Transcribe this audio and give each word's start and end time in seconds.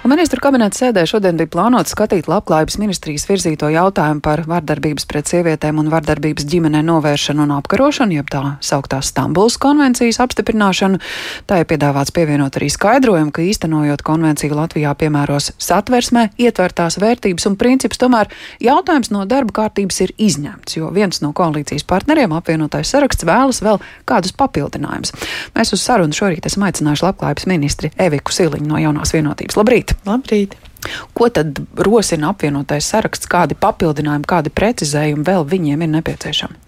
Un 0.00 0.08
ministru 0.14 0.40
kabineta 0.40 0.78
sēdē 0.78 1.02
šodien 1.04 1.36
bija 1.36 1.50
plānots 1.52 1.92
skatīt 1.92 2.24
Labklājības 2.30 2.78
ministrijas 2.80 3.26
virzīto 3.28 3.68
jautājumu 3.68 4.22
par 4.24 4.40
vardarbības 4.48 5.04
pret 5.04 5.28
sievietēm 5.28 5.76
un 5.82 5.90
vardarbības 5.92 6.46
ģimenē 6.48 6.80
novēršanu 6.86 7.44
un 7.44 7.52
apkarošanu, 7.58 8.16
jeb 8.16 8.30
tā 8.32 8.40
sauktā 8.64 9.02
Stambuls 9.04 9.58
konvencijas 9.60 10.16
apstiprināšanu. 10.24 11.02
Tā 11.44 11.58
ir 11.60 11.68
piedāvāts 11.68 12.14
pievienot 12.16 12.56
arī 12.56 12.70
skaidrojumu, 12.72 13.28
ka 13.36 13.44
īstenojot 13.44 14.00
konvenciju 14.06 14.56
Latvijā 14.56 14.94
piemēros 15.02 15.50
satversmē 15.60 16.30
ietvertās 16.40 16.96
vērtības 16.96 17.50
un 17.52 17.60
principus, 17.60 18.00
tomēr 18.00 18.32
jautājums 18.64 19.12
no 19.12 19.26
darba 19.28 19.52
kārtības 19.60 20.00
ir 20.06 20.14
izņemts, 20.16 20.78
jo 20.80 20.88
viens 20.96 21.20
no 21.20 21.34
koalīcijas 21.36 21.84
partneriem 21.84 22.32
apvienotais 22.40 22.88
saraksts 22.88 23.28
vēlas 23.28 23.60
vēl 23.60 23.76
kādus 24.08 24.32
papildinājumus. 24.32 25.12
Mēs 25.52 25.76
uz 25.76 25.84
sarunu 25.84 26.16
šorīt 26.16 26.48
esam 26.48 26.64
aicinājuši 26.70 27.08
Labklājības 27.10 27.50
ministri 27.52 27.92
Eviku 28.00 28.32
Siliņu 28.32 28.72
no 28.72 28.80
jaunās 28.80 29.12
vienotības. 29.12 29.60
Labrīt! 29.60 29.89
Labrīt! 30.08 30.56
Ko 31.14 31.28
tad 31.28 31.58
rosina 31.76 32.30
apvienotais 32.32 32.88
saraksts, 32.88 33.28
kādi 33.30 33.56
papildinājumi, 33.58 34.28
kādi 34.28 34.52
precizējumi 34.54 35.26
vēl 35.26 35.44
viņiem 35.48 35.84
ir 35.84 35.92
nepieciešami? 35.98 36.58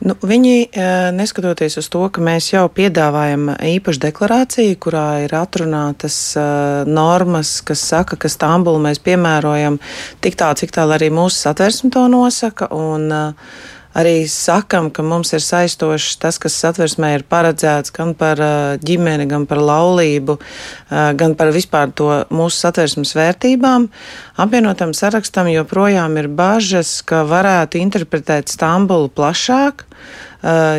Nu, 0.00 0.14
viņi, 0.24 0.52
e, 0.72 0.84
neskatoties 1.12 1.76
uz 1.76 1.88
to, 1.92 2.06
ka 2.08 2.22
mēs 2.24 2.46
jau 2.54 2.62
piedāvājam 2.72 3.50
īpašu 3.52 4.00
deklarāciju, 4.06 4.78
kurā 4.80 5.04
ir 5.26 5.34
atrunātas 5.36 6.16
uh, 6.40 6.88
normas, 6.88 7.58
kas 7.60 7.82
saka, 7.84 8.16
ka 8.16 8.30
Stambulu 8.32 8.80
mēs 8.80 9.02
piemērojam 9.04 9.76
tik 10.24 10.40
tālu, 10.40 10.56
cik 10.56 10.72
tālu 10.72 10.96
arī 10.96 11.10
mūsu 11.12 11.36
satversme 11.42 11.92
to 11.92 12.06
nosaka. 12.08 12.70
Un, 12.72 13.12
uh, 13.12 13.76
arī 13.96 14.28
sakam, 14.30 14.90
ka 14.94 15.02
mums 15.06 15.32
ir 15.34 15.42
saistošs 15.44 16.18
tas, 16.22 16.38
kas 16.42 16.56
satversmē 16.62 17.12
ir 17.18 17.26
paredzēts 17.30 17.94
gan 17.94 18.14
par 18.18 18.40
ģimeni, 18.86 19.26
gan 19.30 19.46
par 19.50 19.62
laulību, 19.64 20.38
gan 20.90 21.36
par 21.38 21.52
vispār 21.54 21.92
to 21.96 22.10
mūsu 22.30 22.62
satversmes 22.62 23.14
vērtībām. 23.18 23.88
Apvienotam 24.40 24.94
sarakstam 24.96 25.50
joprojām 25.52 26.16
ir 26.22 26.30
bažas, 26.30 27.00
ka 27.02 27.24
varētu 27.28 27.82
interpretēt 27.82 28.52
Stambulu 28.52 29.10
plašāk 29.12 29.89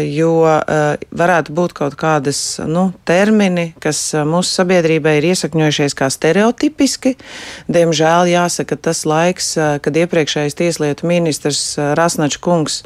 jo 0.10 0.32
eh, 0.50 0.98
varētu 1.14 1.54
būt 1.54 1.74
kaut 1.78 1.96
kādas 2.00 2.60
nu, 2.66 2.90
termini, 3.06 3.72
kas 3.82 4.00
eh, 4.16 4.26
mūsu 4.26 4.50
sabiedrībai 4.58 5.20
ir 5.20 5.30
iesakņojušies 5.32 5.96
kā 5.98 6.10
stereotipiski. 6.10 7.14
Diemžēl 7.72 8.32
jāsaka, 8.32 8.78
tas 8.90 9.04
laiks, 9.06 9.54
kad 9.84 9.98
iepriekšējais 10.02 10.58
tieslietu 10.58 11.08
ministrs 11.10 11.76
Rasnačs 11.98 12.40
kungs 12.42 12.82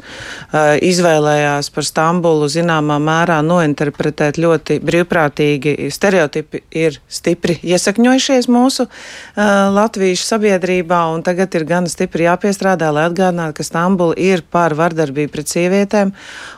izvēlējās 0.84 1.70
par 1.72 1.86
Stambulu 1.86 2.48
zināmā 2.50 2.98
mērā 3.02 3.38
nointerpretēt 3.44 4.40
ļoti 4.40 4.78
brīvprātīgi, 4.84 5.88
stereotipi 5.92 6.62
ir 6.76 6.98
stipri 7.08 7.58
iesakņojušies 7.64 8.48
mūsu 8.52 8.88
latviešu 9.36 10.26
sabiedrībā, 10.26 11.00
un 11.14 11.24
tagad 11.26 11.54
ir 11.58 11.66
gan 11.68 11.88
stipri 11.90 12.26
jāpiestrādā, 12.28 12.92
lai 12.94 13.08
atgādinātu, 13.10 13.58
ka 13.58 13.66
Stambula 13.66 14.16
ir 14.20 14.44
par 14.50 14.76
vardarbību 14.78 15.32
pret 15.32 15.52
sievietēm 15.52 16.12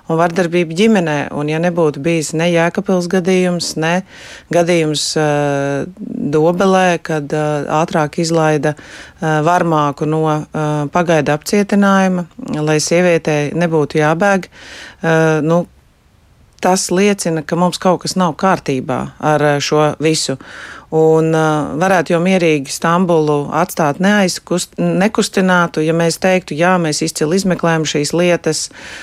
un 0.09 0.19
vardarbību 0.21 0.77
ģimenē. 0.79 1.17
Un, 1.37 1.51
ja 1.53 1.61
nebūtu 1.63 2.03
bijis 2.05 2.33
ne 2.39 2.49
Jēkabils 2.53 3.09
gadījums, 3.13 3.75
ne 3.81 3.95
gadījums 4.55 5.07
uh, 5.21 5.87
Dobelē, 5.99 6.99
kad 7.05 7.33
uh, 7.37 7.69
ātrāk 7.81 8.21
izlaida 8.25 8.75
uh, 8.75 9.41
varmāku 9.47 10.09
no 10.09 10.23
uh, 10.29 10.45
pagaida 10.93 11.39
apcietinājuma, 11.39 12.29
lai 12.65 12.79
sievietei 12.83 13.53
nebūtu 13.59 14.01
jābēg, 14.03 14.49
uh, 14.49 15.41
nu, 15.45 15.65
tas 16.61 16.89
liecina, 16.91 17.43
ka 17.43 17.57
mums 17.57 17.79
kaut 17.83 18.03
kas 18.05 18.17
nav 18.19 18.35
kārtībā 18.41 19.01
ar 19.19 19.47
šo 19.65 19.93
visu. 20.03 20.39
Un 20.89 21.35
uh, 21.37 21.75
varētu 21.77 22.15
jau 22.15 22.19
mierīgi 22.25 22.73
Stambulu 22.73 23.51
atstāt 23.53 23.99
neaizkust, 24.01 24.79
nekustinātu, 24.81 25.83
ja 25.85 25.93
mēs 25.93 26.17
teiktu, 26.23 26.57
jā, 26.57 26.71
mēs 26.81 27.03
izcili 27.05 27.37
izmeklējam 27.37 27.85
šīs 27.85 28.15
lietas, 28.17 28.63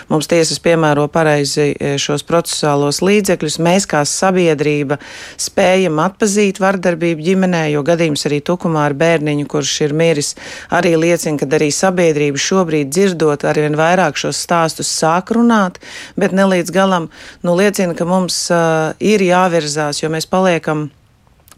mums 0.09 0.25
tiesas 0.31 0.57
piemēro 0.65 1.03
pareizi 1.13 1.67
e, 1.77 1.91
šos 2.01 2.25
procesuālos 2.25 3.03
līdzekļus, 3.05 3.59
mēs 3.61 3.85
kā 3.91 4.01
sabiedrība 4.09 4.97
spējam 5.37 6.01
atpazīt 6.01 6.57
vardarbību 6.63 7.21
ģimenē, 7.27 7.67
jo 7.75 7.85
gadījums 7.85 8.25
arī 8.31 8.41
tukumā 8.49 8.87
ar 8.89 8.97
bērniņu, 8.97 9.45
kurš 9.53 9.75
ir 9.85 9.93
miris, 9.93 10.33
arī 10.73 10.95
liecina, 10.97 11.37
ka 11.37 11.51
arī 11.59 11.69
sabiedrība 11.69 12.41
šobrīd 12.41 12.89
dzirdot 12.89 13.45
arvien 13.45 13.77
vairāk 13.77 14.17
šos 14.17 14.41
stāstus 14.41 14.89
sāk 14.89 15.35
runāt, 15.37 15.77
bet 16.17 16.33
ne 16.33 16.49
līdz 16.49 16.73
galam, 16.73 17.11
nu 17.45 17.55
liecina, 17.57 17.95
ka 17.97 18.07
mums 18.09 18.45
uh, 18.53 18.93
ir 18.99 19.23
jāvirzās, 19.23 20.01
jo 20.01 20.11
mēs 20.13 20.27
paliekam 20.29 20.89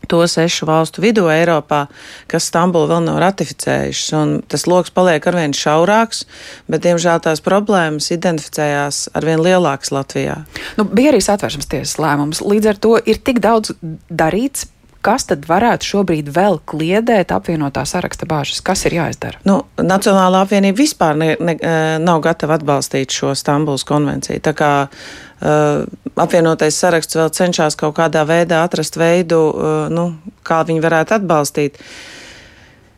to 0.07 0.21
sešu 0.29 0.67
valstu 0.67 1.01
vidū 1.03 1.25
Eiropā, 1.31 1.85
kas 2.31 2.47
Stambulu 2.47 2.87
vēl 2.91 3.03
nav 3.07 3.19
ratificējušas. 3.23 4.45
Tas 4.51 4.65
lokus 4.69 4.93
paliek 4.95 5.25
arvien 5.27 5.55
šaurāks, 5.57 6.23
bet, 6.69 6.85
diemžēl, 6.85 7.19
tās 7.25 7.43
problēmas 7.43 8.11
identificējās 8.15 9.07
arvien 9.17 9.43
lielākas 9.43 9.91
Latvijā. 9.95 10.39
Nu, 10.79 10.87
bija 10.87 11.11
arī 11.13 11.21
satversmes 11.23 11.69
tiesas 11.71 11.97
lēmums. 12.01 12.43
Līdz 12.45 12.71
ar 12.71 12.81
to 12.87 12.95
ir 13.03 13.19
tik 13.19 13.43
daudz 13.43 13.75
darīts. 14.07 14.69
Kas 15.07 15.23
tad 15.29 15.45
varētu 15.47 15.87
šobrīd 15.87 16.33
vēl 16.35 16.59
kliedēt 16.67 17.31
apvienotā 17.31 17.85
saraksta 17.87 18.27
bāžas? 18.27 18.59
Kas 18.65 18.83
ir 18.89 18.97
jāizdara? 18.97 19.39
Nu, 19.47 19.61
Nacionālā 19.79 20.43
apvienība 20.43 20.81
vispār 20.81 21.15
ne, 21.15 21.29
ne, 21.39 21.55
nav 22.03 22.19
gatava 22.25 22.57
atbalstīt 22.59 23.15
šo 23.15 23.31
Stambuls 23.39 23.87
konvenciju. 23.87 24.43
Tā 24.43 24.53
kā 24.57 24.73
uh, 24.83 25.27
Uh, 25.37 25.83
apvienotais 26.17 26.73
saraksts 26.81 27.13
vēl 27.13 27.29
cenšas 27.29 27.75
kaut 27.77 27.93
kādā 27.99 28.23
veidā 28.25 28.63
atrast 28.65 28.95
veidu, 28.97 29.37
uh, 29.53 29.83
nu, 29.93 30.07
kā 30.41 30.63
viņi 30.65 30.81
varētu 30.81 31.13
atbalstīt. 31.19 31.77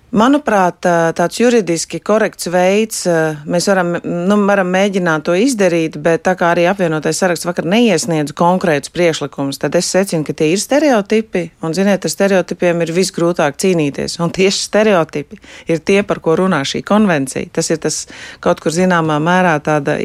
Manuprāt, 0.09 0.81
tāds 1.13 1.37
juridiski 1.37 1.99
korekts 2.01 2.47
veids, 2.49 3.03
mēs 3.45 3.67
varam, 3.69 3.91
nu, 4.01 4.37
varam 4.49 4.71
mēģināt 4.73 5.27
to 5.27 5.35
izdarīt, 5.37 5.99
bet 6.01 6.23
tā 6.25 6.33
kā 6.39 6.47
arī 6.55 6.63
apvienotais 6.71 7.19
saraksts 7.21 7.45
vakar 7.45 7.67
neiesniedz 7.69 8.33
konkrētus 8.37 8.89
priekšlikumus, 8.95 9.59
tad 9.61 9.77
es 9.77 9.91
secinu, 9.93 10.25
ka 10.25 10.33
tie 10.33 10.47
ir 10.55 10.63
stereotipi, 10.63 11.43
un, 11.61 11.77
ziniet, 11.77 12.07
ar 12.09 12.13
stereotipiem 12.15 12.81
ir 12.81 12.93
visgrūtāk 12.95 13.61
cīnīties, 13.61 14.17
un 14.23 14.33
tieši 14.33 14.65
stereotipi 14.65 15.37
ir 15.69 15.83
tie, 15.85 16.01
par 16.01 16.23
ko 16.25 16.39
runā 16.41 16.63
šī 16.65 16.81
konvencija. 16.89 17.51
Tas 17.53 17.69
ir 17.69 17.77
tas 17.85 18.01
kaut 18.41 18.65
kur 18.65 18.73
zināmā 18.73 19.19
mērā 19.21 19.59
tāda, 19.61 19.99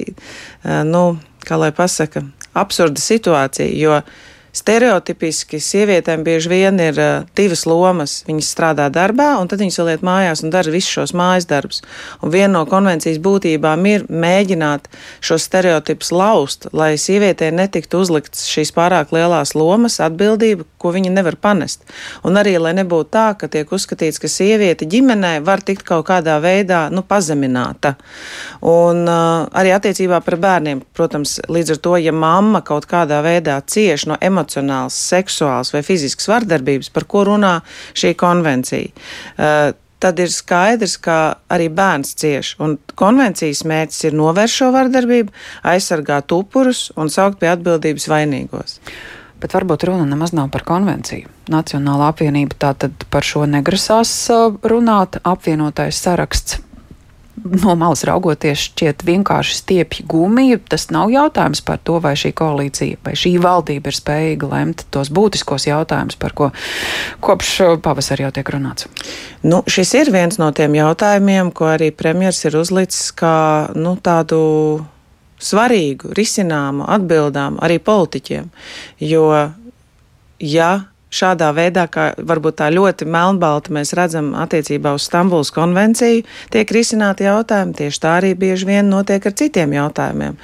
nu, 0.85 1.05
kā 1.49 1.57
lai 1.61 1.73
pasaka, 1.73 2.27
absurda 2.53 3.01
situācija, 3.01 3.73
jo 3.73 4.03
Stereotipiski 4.55 5.59
sievietēm 5.59 6.23
bieži 6.23 6.51
vien 6.53 6.77
ir 6.79 6.99
uh, 7.01 7.25
divas 7.35 7.65
lomas. 7.67 8.21
Viņas 8.29 8.51
strādā 8.55 8.85
darbā, 8.95 9.33
un 9.43 9.49
tad 9.51 9.59
viņas 9.59 9.81
vēl 9.81 9.89
iet 9.97 10.05
mājās 10.07 10.45
un 10.45 10.53
dara 10.55 10.71
visus 10.71 10.93
šos 10.95 11.13
mājas 11.19 11.49
darbus. 11.51 11.81
Un 12.23 12.31
viena 12.31 12.53
no 12.55 12.63
konvencijas 12.71 13.19
būtībām 13.25 13.83
ir 13.91 14.05
mēģināt 14.07 14.87
šos 15.27 15.49
stereotipus 15.49 16.13
laust, 16.15 16.69
lai 16.71 16.93
sievietē 17.03 17.49
netiktu 17.51 17.99
uzlikts 18.05 18.45
šīs 18.47 18.71
pārāk 18.77 19.11
lielās 19.17 19.57
lomas, 19.59 19.99
atbildība, 20.05 20.69
ko 20.79 20.95
viņa 20.95 21.11
nevar 21.17 21.35
panest. 21.35 21.83
Un 22.23 22.39
arī, 22.39 22.55
lai 22.63 22.77
nebūtu 22.79 23.11
tā, 23.11 23.27
ka 23.41 23.51
tiek 23.51 23.75
uzskatīts, 23.75 24.23
ka 24.23 24.31
sieviete 24.31 24.87
ģimenē 24.87 25.41
var 25.43 25.65
tikt 25.67 25.83
kaut 25.89 26.07
kādā 26.13 26.39
veidā 26.45 26.85
nu, 26.95 27.03
pazemināta. 27.03 27.97
Un 28.63 29.03
uh, 29.03 29.51
arī 29.51 29.75
attiecībā 29.75 30.23
par 30.23 30.39
bērniem, 30.39 30.87
protams, 30.95 31.41
līdz 31.51 31.75
ar 31.75 31.85
to, 31.89 31.99
ja 32.07 32.15
mamma 32.15 32.63
kaut 32.63 32.87
kādā 32.87 33.19
veidā 33.27 33.59
cieš 33.67 34.07
no 34.13 34.15
emocionālām 34.23 34.44
emocionāls, 34.45 34.95
seksuāls 34.95 35.73
vai 35.75 35.83
fizisks 35.83 36.29
vardarbības, 36.29 36.93
par 36.93 37.05
ko 37.09 37.25
runā 37.25 37.61
šī 37.95 38.15
konvencija. 38.15 38.93
Uh, 39.39 39.73
tad 39.99 40.19
ir 40.21 40.29
skaidrs, 40.29 40.99
ka 41.01 41.41
arī 41.49 41.71
bērns 41.73 42.15
cieš. 42.21 42.57
Un 42.61 42.79
konvencijas 42.95 43.65
mērķis 43.65 44.11
ir 44.11 44.17
novērst 44.19 44.61
šo 44.61 44.71
vardarbību, 44.75 45.33
aizsargāt 45.65 46.33
upurus 46.33 46.91
un 46.97 47.09
saukt 47.09 47.41
pie 47.41 47.49
atbildības 47.49 48.09
vainīgos. 48.09 48.81
Bet 49.41 49.57
varbūt 49.57 49.85
runa 49.89 50.05
nemaz 50.09 50.33
nav 50.33 50.51
par 50.53 50.65
konvenciju. 50.65 51.29
Nacionāla 51.53 52.09
apvienība 52.13 52.57
tātad 52.57 53.09
par 53.13 53.25
šo 53.25 53.45
negrasās 53.49 54.13
uh, 54.33 54.55
runāt. 54.65 55.21
Apvienotais 55.25 55.99
saraksts 56.01 56.64
no 57.43 57.75
malas 57.79 58.05
raugoties, 58.07 58.69
šķiet 58.69 59.03
vienkārši 59.07 59.57
stiepja 59.59 60.07
gumiju. 60.09 60.61
Tas 60.71 60.87
nav 60.95 61.11
jautājums 61.13 61.63
par 61.67 61.81
to, 61.83 61.99
vai 62.03 62.15
šī 62.19 62.31
koalīcija 62.37 63.01
vai 63.05 63.17
šī 63.19 63.35
valdība 63.43 63.91
ir 63.91 63.99
spējīga 63.99 64.51
lemt 64.53 64.87
tos 64.95 65.11
būtiskos 65.15 65.67
jautājumus, 65.69 66.19
par 66.21 66.35
ko 66.37 66.51
kopš 67.25 67.81
pavasara 67.85 68.29
jau 68.29 68.33
tiek 68.39 68.55
runāts. 68.55 68.89
Nu, 69.43 69.63
šis 69.67 69.95
ir 69.99 70.13
viens 70.15 70.39
no 70.41 70.51
tiem 70.57 70.79
jautājumiem, 70.79 71.53
ko 71.55 71.73
arī 71.75 71.91
premjers 71.95 72.45
ir 72.47 72.59
uzlicis 72.61 73.11
kā 73.19 73.37
nu, 73.75 73.97
tādu 74.01 74.41
svarīgu, 75.45 76.15
risināmu 76.17 76.87
atbildām 76.89 77.59
arī 77.63 77.81
politiķiem. 77.83 78.49
Jo, 79.03 79.27
ja 80.41 80.71
šādā 81.15 81.51
veidā, 81.57 81.87
kā 81.91 82.11
varbūt 82.19 82.59
tā 82.61 82.71
ļoti 82.75 83.09
melnbalti 83.11 83.75
mēs 83.75 83.95
redzam 83.97 84.33
attiecībā 84.39 84.95
uz 84.97 85.07
Stambuls 85.09 85.53
konvenciju, 85.55 86.25
tiek 86.55 86.75
risināti 86.75 87.29
jautājumi. 87.29 87.77
Tieši 87.79 88.03
tā 88.03 88.15
arī 88.21 88.35
bieži 88.39 88.69
vien 88.69 88.91
notiek 88.91 89.25
ar 89.25 89.37
citiem 89.39 89.77
jautājumiem. 89.77 90.39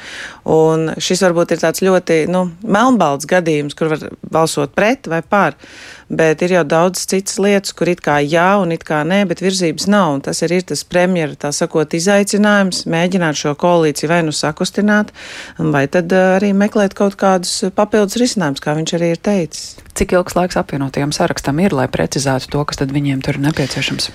Un 0.51 0.93
šis 0.99 1.25
varbūt 1.27 1.55
ir 1.55 1.63
tāds 1.63 1.85
ļoti 1.85 2.23
nu, 2.33 2.47
melnbalts 2.65 3.29
gadījums, 3.31 3.77
kur 3.79 3.93
var 3.95 4.07
balsot 4.31 4.77
pret 4.77 5.11
vai 5.11 5.23
par. 5.23 5.59
Bet 6.11 6.43
ir 6.43 6.57
jau 6.57 6.65
daudz 6.67 7.05
citas 7.09 7.39
lietas, 7.43 7.73
kur 7.77 7.89
it 7.93 8.03
kā 8.05 8.19
jā 8.25 8.49
un 8.61 8.75
it 8.75 8.85
kā 8.87 9.01
nē, 9.07 9.23
bet 9.31 9.43
virzības 9.45 9.87
nav. 9.91 10.17
Un 10.17 10.25
tas 10.27 10.43
ir, 10.43 10.55
ir 10.59 10.67
tas 10.67 10.83
premjera, 10.85 11.39
tā 11.39 11.53
sakot, 11.55 11.95
izaicinājums 11.97 12.83
mēģināt 12.91 13.39
šo 13.39 13.55
koalīciju 13.61 14.11
vai 14.11 14.23
nu 14.27 14.35
sakustināt, 14.35 15.15
vai 15.59 15.87
tad 15.93 16.13
arī 16.17 16.53
meklēt 16.57 16.97
kaut 16.99 17.17
kādus 17.21 17.71
papildus 17.77 18.19
risinājumus, 18.21 18.65
kā 18.65 18.75
viņš 18.79 18.97
arī 18.99 19.13
ir 19.15 19.23
teicis. 19.31 19.77
Cik 19.95 20.17
ilgs 20.19 20.37
laiks 20.39 20.59
apvienotajam 20.59 21.15
sarakstam 21.15 21.63
ir, 21.63 21.77
lai 21.77 21.87
precizētu 21.93 22.51
to, 22.51 22.67
kas 22.67 22.83
tad 22.83 22.95
viņiem 22.95 23.23
tur 23.25 23.39
ir 23.39 23.47
nepieciešams? 23.49 24.11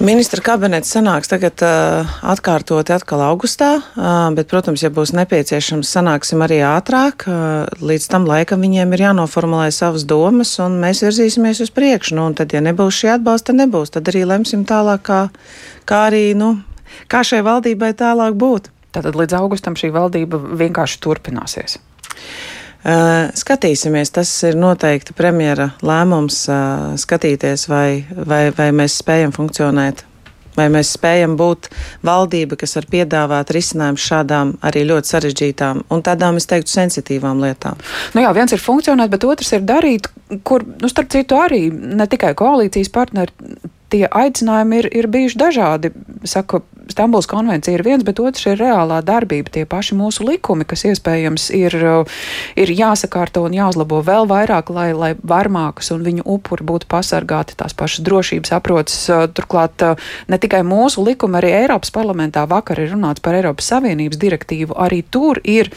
Ministra 0.00 0.40
kabinets 0.40 0.88
sanāks 0.94 1.28
tagad 1.28 1.60
uh, 1.60 2.08
atkārtoti 2.32 2.94
atkal 2.94 3.20
augustā, 3.20 3.68
uh, 3.76 4.30
bet, 4.32 4.46
protams, 4.48 4.80
ja 4.80 4.88
būs 4.88 5.10
nepieciešams, 5.12 5.90
sanāksim 5.92 6.40
arī 6.40 6.62
ātrāk. 6.64 7.26
Uh, 7.28 7.66
līdz 7.84 8.06
tam 8.08 8.24
laikam 8.24 8.64
viņiem 8.64 8.94
ir 8.96 9.02
jānoformulē 9.04 9.66
savas 9.76 10.06
domas, 10.08 10.54
un 10.64 10.78
mēs 10.80 11.02
virzīsimies 11.04 11.60
uz 11.66 11.72
priekšu. 11.76 12.16
Nu, 12.16 12.30
un 12.30 12.38
tad, 12.38 12.56
ja 12.56 12.64
nebūs 12.64 12.96
šī 12.96 13.12
atbalsta, 13.18 13.52
nebūs. 13.58 13.92
Tad 13.92 14.08
arī 14.08 14.24
lemsim 14.30 14.64
tālāk, 14.64 15.04
kā, 15.04 15.20
kā 15.84 16.00
arī, 16.08 16.30
nu, 16.32 16.54
kā 17.04 17.20
šai 17.20 17.42
valdībai 17.44 17.92
tālāk 18.00 18.40
būt. 18.40 18.72
Tātad 18.96 19.20
līdz 19.20 19.36
augustam 19.36 19.76
šī 19.76 19.92
valdība 19.92 20.40
vienkārši 20.64 21.04
turpināsies. 21.04 21.76
Skatīsimies, 22.80 24.12
tas 24.14 24.30
ir 24.48 24.56
noteikti 24.56 25.12
premjera 25.16 25.70
lēmums 25.84 26.46
skatīties, 27.00 27.66
vai, 27.68 28.04
vai, 28.16 28.46
vai 28.56 28.70
mēs 28.72 29.00
spējam 29.02 29.34
funkcionēt. 29.36 30.06
Vai 30.56 30.66
mēs 30.72 30.94
spējam 30.96 31.36
būt 31.38 31.68
valdība, 32.04 32.56
kas 32.58 32.74
var 32.76 32.86
piedāvāt 32.90 33.52
risinājumus 33.54 34.06
šādām 34.10 34.54
arī 34.66 34.82
ļoti 34.88 35.12
sarežģītām 35.12 35.84
un 35.94 36.02
tādām, 36.04 36.40
es 36.40 36.48
teiktu, 36.50 36.72
sensitīvām 36.72 37.38
lietām? 37.44 37.78
Nu 38.16 38.24
jā, 38.24 38.32
viens 38.34 38.52
ir 38.56 38.62
funkcionēt, 38.62 39.12
bet 39.12 39.28
otrs 39.28 39.54
ir 39.54 39.62
darīt, 39.68 40.10
kur, 40.42 40.66
nu, 40.66 40.90
starp 40.90 41.12
citu, 41.14 41.38
arī 41.38 41.68
ne 41.70 42.08
tikai 42.10 42.32
koalīcijas 42.38 42.90
partneri, 42.92 43.60
tie 43.94 44.04
aicinājumi 44.06 44.82
ir, 44.82 44.90
ir 45.02 45.10
bijuši 45.10 45.38
dažādi. 45.38 45.92
Saka, 46.28 46.64
Stambuls 46.90 47.28
konvencija 47.30 47.76
ir 47.76 47.84
viens, 47.86 48.02
bet 48.04 48.18
otrs 48.20 48.46
ir 48.50 48.58
reālā 48.60 48.98
darbība. 49.06 49.52
Tie 49.54 49.64
paši 49.68 49.96
mūsu 49.98 50.24
likumi, 50.26 50.66
kas 50.68 50.82
iespējams 50.88 51.48
ir, 51.54 51.76
ir 52.58 52.72
jāsakārto 52.74 53.44
un 53.46 53.54
jāuzlabo 53.54 54.00
vēl 54.06 54.26
vairāk, 54.30 54.72
lai, 54.74 54.90
lai 54.96 55.12
varmākas 55.16 55.92
un 55.94 56.02
viņu 56.06 56.26
upuri 56.26 56.66
būtu 56.66 56.88
pasargāti 56.90 57.56
tās 57.60 57.76
pašas 57.78 58.02
drošības 58.06 58.54
aprotas. 58.56 58.98
Turklāt 59.36 59.84
ne 60.30 60.40
tikai 60.42 60.64
mūsu 60.66 61.04
likumi, 61.06 61.38
arī 61.38 61.52
Eiropas 61.62 61.94
parlamentā 61.94 62.44
vakar 62.50 62.82
ir 62.82 62.92
runāts 62.94 63.22
par 63.22 63.38
Eiropas 63.38 63.70
Savienības 63.70 64.20
direktīvu. 64.20 64.74
Arī 64.74 65.02
tur 65.06 65.40
ir, 65.44 65.70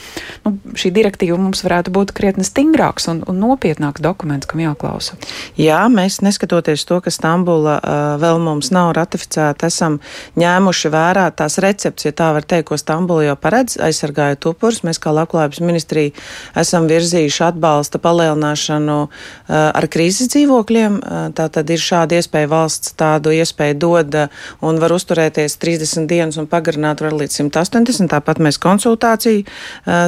nu, 0.47 0.55
šī 0.79 0.93
direktīva 0.95 1.37
mums 1.37 1.63
varētu 1.65 1.93
būt 1.93 2.15
krietni 2.17 2.47
stingrāks 2.47 3.07
un, 3.11 3.21
un 3.29 3.39
nopietnāks 3.43 4.01
dokuments, 4.03 4.49
kam 4.49 4.63
jāklausa. 4.65 5.19
Jā, 5.59 5.83
mēs 5.93 6.21
neskatoties 6.25 6.87
to, 6.89 6.99
ka 7.03 7.13
Stambula 7.13 7.77
uh, 7.77 8.03
vēl 8.21 8.41
mums 8.41 8.73
nav 8.73 8.95
ratificēta, 8.97 9.69
esam 9.69 9.99
ņēmuši 10.39 10.89
vērā 10.93 11.02
vērā 11.03 11.27
tās 11.35 11.59
recepts, 11.63 12.07
ja 12.07 12.13
tā 12.15 12.31
var 12.35 12.45
teikt, 12.47 12.69
ko 12.69 12.79
Stambula 12.79 13.25
jau 13.27 13.35
paredz, 13.39 13.77
aizsargājot 13.83 14.47
upurus. 14.53 14.81
Mēs 14.87 15.01
kā 15.03 15.13
labklājības 15.15 15.61
ministrija 15.63 16.13
esam 16.59 16.87
virzījuši 16.91 17.43
atbalsta 17.49 17.99
palielināšanu 18.03 18.97
uh, 19.03 19.11
ar 19.51 19.87
krīzes 19.91 20.31
dzīvokļiem. 20.33 20.99
Uh, 20.99 21.27
tā 21.35 21.49
tad 21.53 21.71
ir 21.73 21.81
šāda 21.81 22.19
iespēja 22.19 22.51
valsts 22.51 22.95
tādu 22.99 23.33
iespēju 23.35 23.79
dod 23.83 24.17
uh, 24.23 24.43
un 24.63 24.79
var 24.81 24.95
uzturēties 24.95 25.57
30 25.61 26.07
dienas 26.09 26.39
un 26.41 26.49
pagarināt 26.51 27.03
var 27.03 27.15
līdz 27.17 27.41
180. 27.43 28.11
Tāpat 28.13 28.41
mēs 28.43 28.59
konsultāciju 28.61 29.45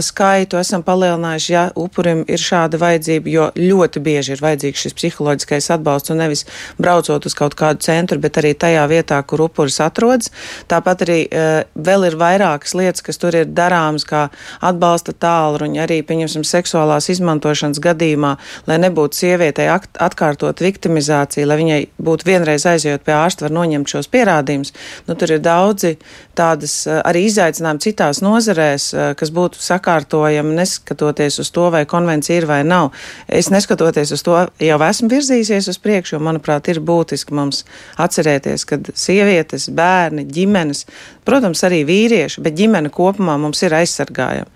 skaitu 0.06 0.60
esam 0.60 0.84
palielinājuši, 0.86 1.52
ja 1.54 1.64
upurim 1.80 2.24
ir 2.32 2.42
šāda 2.42 2.80
vajadzība, 2.82 3.32
jo 3.32 3.48
ļoti 3.58 4.02
bieži 4.04 4.36
ir 4.36 4.44
vajadzīgs 4.44 4.86
šis 4.86 4.96
psiholoģiskais 5.00 5.72
atbalsts 5.76 6.14
un 6.14 6.22
nevis 6.22 6.46
braucot 6.82 7.26
uz 7.26 7.36
kaut 7.38 7.58
kādu 7.58 7.84
centru, 7.86 8.20
bet 8.22 8.40
arī 8.42 8.54
tajā 8.58 8.86
vietā, 8.92 9.20
kur 9.28 9.46
upuris 9.48 9.80
atrodas. 9.84 10.32
Tā 10.70 10.75
Tāpat 10.76 11.06
arī 11.06 11.20
uh, 11.30 11.64
vēl 11.88 12.10
ir 12.10 12.18
vairākas 12.20 12.76
lietas, 12.76 13.04
kas 13.06 13.20
tur 13.22 13.36
ir 13.38 13.48
darāmas, 13.48 14.04
kā 14.08 14.26
atbalsta 14.66 15.14
tālruņa, 15.16 15.86
arī, 15.86 16.02
pieņemsim, 16.08 16.44
seksuālās 16.48 17.08
izmantošanas 17.14 17.80
gadījumā, 17.84 18.34
lai 18.68 18.80
nebūtu 18.84 19.22
sievietei 19.22 19.70
atkārtot 19.72 20.64
viktimizāciju, 20.66 21.48
lai 21.48 21.60
viņai 21.62 21.80
būtu 22.04 22.28
vienreiz 22.28 22.66
aizjot 22.68 23.06
pie 23.06 23.16
ārsta, 23.16 23.46
var 23.48 23.56
noņemt 23.56 23.94
šos 23.94 24.12
pierādījumus. 24.12 24.74
Nu, 25.08 25.16
tur 25.20 25.38
ir 25.38 25.44
daudzi 25.46 25.96
tādas 26.36 26.82
uh, 26.90 27.00
arī 27.08 27.26
izaicinājumi 27.30 27.86
citās 27.88 28.20
nozarēs, 28.26 28.90
uh, 28.92 29.08
kas 29.16 29.32
būtu 29.36 29.64
sakārtojami, 29.64 30.58
neskatoties 30.60 31.40
uz 31.40 31.54
to, 31.56 31.70
vai 31.72 31.86
konvencija 31.88 32.42
ir 32.42 32.50
vai 32.52 32.60
nav. 32.68 32.92
Es 33.32 33.48
neskatoties 33.54 34.12
uz 34.12 34.26
to, 34.28 34.36
jau 34.60 34.82
esmu 34.90 35.12
virzījusies 35.14 35.72
uz 35.72 35.80
priekšu, 35.80 36.18
jo, 36.18 36.22
manuprāt, 36.28 36.68
ir 36.74 36.84
būtiski 36.84 37.36
mums 37.38 37.64
atcerēties, 38.02 38.68
ka 38.68 38.82
sievietes, 38.92 39.70
bērni, 39.76 40.26
ģimenes, 40.26 40.65
ģimenes, 40.66 40.86
protams, 41.26 41.62
arī 41.66 41.84
vīrieši, 41.86 42.42
bet 42.42 42.56
ģimene 42.58 42.90
kopumā 42.94 43.38
mums 43.40 43.62
ir 43.64 43.74
aizsargājama. 43.74 44.50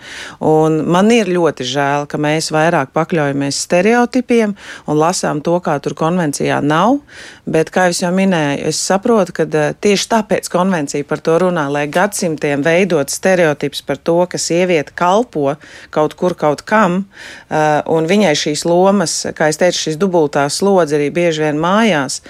Un 0.45 0.83
man 0.89 1.09
ir 1.11 1.29
ļoti 1.29 1.65
žēl, 1.65 2.07
ka 2.09 2.17
mēs 2.17 2.51
vairāk 2.51 2.91
pakļaujamies 2.93 3.59
stereotipiem 3.65 4.55
un 4.87 4.97
lasām 4.97 5.41
to, 5.41 5.57
kā 5.59 5.79
tur 5.79 5.95
konvencijā 5.97 6.61
nav, 6.61 6.99
bet, 7.45 7.71
kā 7.73 7.89
jau 7.93 8.11
minēju, 8.13 8.69
es 8.69 8.79
saprotu, 8.79 9.33
ka 9.33 9.45
eh, 9.45 9.73
tieši 9.73 10.09
tāpēc 10.09 10.49
konvencija 10.49 11.05
par 11.05 11.21
to 11.21 11.37
runā, 11.41 11.67
lai 11.71 11.87
gadsimtiem 11.87 12.63
veidot 12.65 13.09
stereotips 13.09 13.81
par 13.85 13.97
to, 13.97 14.25
ka 14.29 14.37
sieviete 14.37 14.93
kalpo 14.95 15.55
kaut 15.89 16.15
kur 16.19 16.35
kaut 16.37 16.61
kam, 16.67 17.03
uh, 17.49 17.81
un 17.89 18.07
viņai 18.09 18.33
šīs 18.37 18.65
lomas, 18.67 19.15
kā 19.35 19.49
es 19.49 19.59
teicu, 19.59 19.79
šīs 19.87 19.97
dubultās 19.99 20.59
slodzi 20.59 20.97
arī 20.97 21.09
bieži 21.13 21.47
vien 21.47 21.59
mājās. 21.61 22.21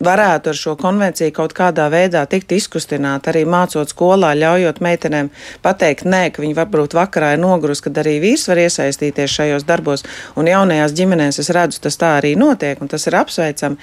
Varētu 0.00 0.48
ar 0.48 0.56
šo 0.56 0.72
konvenciju 0.80 1.32
kaut 1.36 1.52
kādā 1.56 1.90
veidā 1.92 2.22
tikt 2.30 2.54
izkustināt, 2.56 3.26
arī 3.28 3.42
mācot 3.44 3.90
skolā, 3.92 4.30
ļaujot 4.38 4.80
meitenēm 4.80 5.28
pateikt 5.60 6.06
nē, 6.08 6.22
ka 6.32 6.40
viņi 6.40 6.56
varbūt 6.56 6.96
vakarā 6.96 7.34
ir 7.34 7.42
nogurus, 7.42 7.82
kad 7.84 8.00
arī 8.00 8.16
vīrs 8.22 8.46
var 8.48 8.62
iesaistīties 8.62 9.34
šajos 9.34 9.68
darbos, 9.68 10.06
un 10.40 10.48
jaunajās 10.48 10.96
ģimenēs 10.96 11.42
es 11.44 11.52
redzu, 11.52 11.82
tas 11.84 12.00
tā 12.00 12.14
arī 12.22 12.32
notiek, 12.40 12.80
un 12.80 12.88
tas 12.88 13.04
ir 13.10 13.18
apsveicami. 13.20 13.76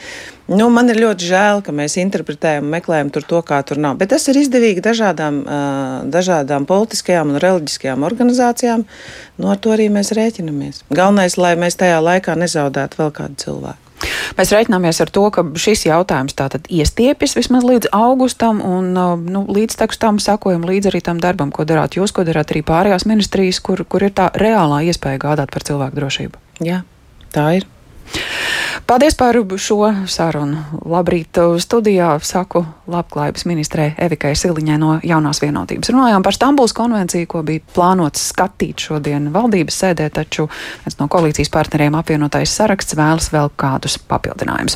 Nu, 0.57 0.71
man 0.73 0.89
ir 0.89 1.03
ļoti 1.03 1.27
žēl, 1.27 1.61
ka 1.61 1.73
mēs 1.75 1.99
interpretējam 2.01 2.65
un 2.65 2.73
meklējam 2.73 3.13
tur 3.13 3.29
to, 3.29 3.45
kā 3.45 3.61
tur 3.67 3.77
nav. 3.83 3.97
Bet 4.01 4.13
tas 4.15 4.25
ir 4.31 4.39
izdevīgi 4.41 4.81
dažādām, 4.81 5.41
dažādām 6.09 6.65
politiskajām 6.65 7.35
un 7.35 7.41
reliģiskajām 7.43 8.05
organizācijām. 8.07 8.87
Nu, 9.37 9.51
ar 9.53 9.59
to 9.61 9.75
arī 9.75 9.91
mēs 9.93 10.15
rēķinamies. 10.17 10.87
Galvenais, 10.89 11.37
lai 11.37 11.57
mēs 11.59 11.77
tajā 11.77 11.99
laikā 12.01 12.39
nezaudētu 12.39 13.03
vēl 13.03 13.13
kādu 13.19 13.43
cilvēku. 13.43 13.86
Mēs 14.37 14.51
reiķināmies 14.55 14.99
ar 15.03 15.13
to, 15.13 15.23
ka 15.31 15.45
šis 15.59 15.85
jautājums 15.87 16.35
tātad 16.37 16.67
iestiepjas 16.67 17.37
vismaz 17.37 17.63
līdz 17.67 17.91
augustam, 17.95 18.59
un 18.65 18.91
uh, 18.97 19.15
nu, 19.15 19.45
līdz 19.47 19.79
tam 20.01 20.19
sakojam 20.23 20.67
līdz 20.67 20.91
arī 20.91 21.03
tam 21.05 21.21
darbam, 21.23 21.53
ko 21.53 21.63
darāt 21.69 21.95
jūs, 21.99 22.11
ko 22.11 22.27
darāt 22.27 22.51
arī 22.51 22.65
pārējās 22.67 23.07
ministrijas, 23.07 23.61
kur, 23.63 23.85
kur 23.85 24.03
ir 24.03 24.13
tā 24.17 24.29
reālā 24.35 24.83
iespēja 24.89 25.23
gādāt 25.23 25.53
par 25.53 25.63
cilvēku 25.63 26.01
drošību. 26.01 26.45
Jā, 26.65 26.83
tā 27.31 27.49
ir. 27.59 27.69
Paldies 28.87 29.15
par 29.19 29.35
šo 29.59 29.89
sarunu. 30.07 30.61
Labrīt 30.87 31.35
studijā 31.59 32.13
saku 32.23 32.61
labklājības 32.87 33.43
ministrē 33.49 33.87
Evikai 33.99 34.31
Siliņai 34.31 34.77
no 34.79 34.93
jaunās 35.03 35.41
vienotības. 35.43 35.91
Runājām 35.91 36.23
par 36.23 36.35
Stambuls 36.35 36.71
konvenciju, 36.77 37.27
ko 37.27 37.41
bija 37.43 37.59
plānots 37.75 38.29
skatīt 38.31 38.79
šodien 38.87 39.27
valdības 39.33 39.81
sēdē, 39.83 40.07
taču 40.15 40.47
viens 40.85 40.95
no 41.01 41.07
koalīcijas 41.11 41.51
partneriem 41.51 41.95
apvienotais 41.99 42.55
saraksts 42.55 42.95
vēlas 42.95 43.27
vēl 43.33 43.51
kādus 43.59 43.99
papildinājumus. 44.07 44.75